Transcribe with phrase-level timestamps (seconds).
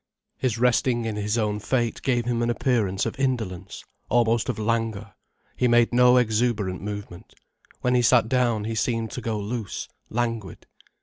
[0.39, 5.13] His resting in his own fate gave him an appearance of indolence, almost of languor:
[5.55, 7.35] he made no exuberant movement.
[7.81, 10.65] When he sat down, he seemed to go loose, languid.